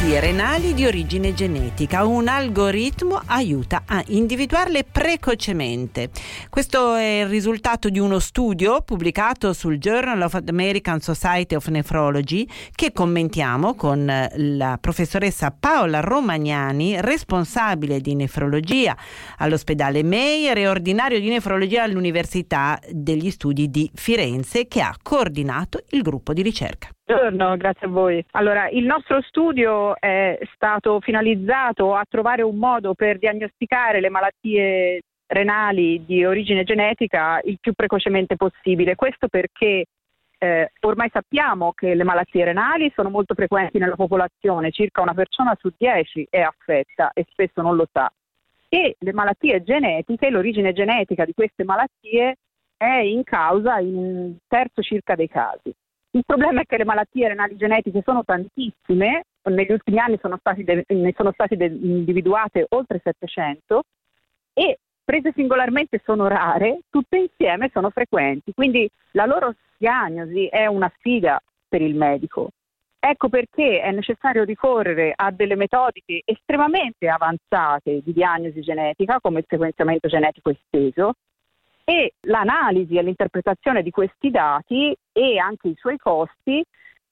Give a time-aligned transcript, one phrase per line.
[0.00, 2.04] Malattie renali di origine genetica.
[2.06, 6.08] Un algoritmo aiuta a individuarle precocemente.
[6.48, 12.48] Questo è il risultato di uno studio pubblicato sul Journal of American Society of Nephrology
[12.74, 18.96] che commentiamo con la professoressa Paola Romagnani, responsabile di nefrologia
[19.36, 26.00] all'ospedale Meyer e ordinario di nefrologia all'Università degli Studi di Firenze che ha coordinato il
[26.02, 26.88] gruppo di ricerca.
[27.10, 28.24] Buongiorno, grazie a voi.
[28.32, 35.00] Allora, il nostro studio è stato finalizzato a trovare un modo per diagnosticare le malattie
[35.26, 38.94] renali di origine genetica il più precocemente possibile.
[38.94, 39.86] Questo perché
[40.38, 45.56] eh, ormai sappiamo che le malattie renali sono molto frequenti nella popolazione, circa una persona
[45.58, 48.08] su dieci è affetta e spesso non lo sa.
[48.68, 52.36] E le malattie genetiche, l'origine genetica di queste malattie
[52.76, 55.74] è in causa in un terzo circa dei casi.
[56.12, 60.84] Il problema è che le malattie renali genetiche sono tantissime, negli ultimi anni sono de-
[60.86, 63.82] ne sono state de- individuate oltre 700
[64.52, 70.92] e prese singolarmente sono rare, tutte insieme sono frequenti, quindi la loro diagnosi è una
[70.98, 72.50] sfida per il medico.
[72.98, 79.46] Ecco perché è necessario ricorrere a delle metodiche estremamente avanzate di diagnosi genetica, come il
[79.48, 81.14] sequenziamento genetico esteso,
[81.90, 86.62] e l'analisi e l'interpretazione di questi dati e anche i suoi costi,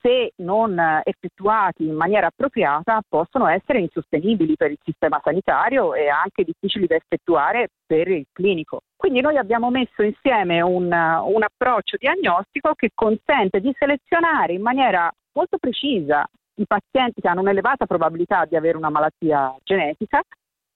[0.00, 6.44] se non effettuati in maniera appropriata, possono essere insostenibili per il sistema sanitario e anche
[6.44, 8.80] difficili da effettuare per il clinico.
[8.96, 15.12] Quindi noi abbiamo messo insieme un, un approccio diagnostico che consente di selezionare in maniera
[15.34, 20.22] molto precisa i pazienti che hanno un'elevata probabilità di avere una malattia genetica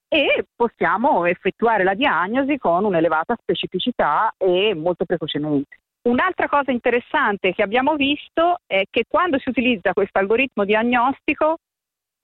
[0.07, 5.77] e possiamo effettuare la diagnosi con un'elevata specificità e molto precocemente.
[6.07, 11.57] Un'altra cosa interessante che abbiamo visto è che quando si utilizza questo algoritmo diagnostico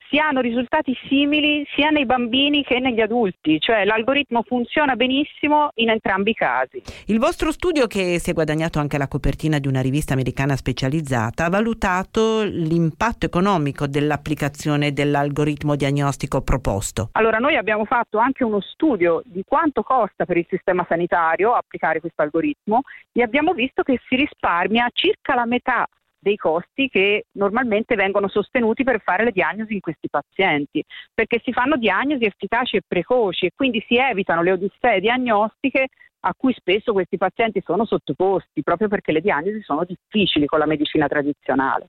[0.08, 5.90] si hanno risultati simili sia nei bambini che negli adulti, cioè l'algoritmo funziona benissimo in
[5.90, 6.82] entrambi i casi.
[7.06, 11.44] Il vostro studio, che si è guadagnato anche la copertina di una rivista americana specializzata,
[11.44, 17.10] ha valutato l'impatto economico dell'applicazione dell'algoritmo diagnostico proposto.
[17.12, 22.00] Allora, noi abbiamo fatto anche uno studio di quanto costa per il sistema sanitario applicare
[22.00, 22.82] questo algoritmo
[23.12, 25.86] e abbiamo visto che si risparmia circa la metà
[26.24, 31.52] dei costi che normalmente vengono sostenuti per fare le diagnosi in questi pazienti, perché si
[31.52, 35.88] fanno diagnosi efficaci e precoci e quindi si evitano le odissee diagnostiche
[36.26, 40.66] a cui spesso questi pazienti sono sottoposti, proprio perché le diagnosi sono difficili con la
[40.66, 41.88] medicina tradizionale.